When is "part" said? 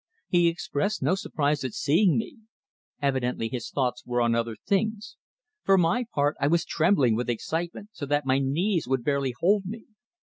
6.11-6.35